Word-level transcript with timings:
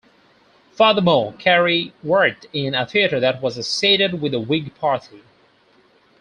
Furthermore, 0.71 1.33
Carey 1.33 1.93
worked 2.01 2.47
in 2.53 2.73
a 2.73 2.87
theatre 2.87 3.19
that 3.19 3.39
was 3.39 3.55
associated 3.55 4.19
with 4.19 4.31
the 4.31 4.39
Whig 4.39 4.73
party. 4.73 5.21